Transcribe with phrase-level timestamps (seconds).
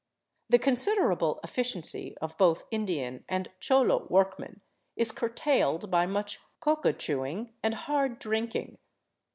[0.49, 4.61] The considerable effi ciency of both Indian and cholo workmen
[4.95, 8.79] is curtailed by much coca chewing and hard drinking.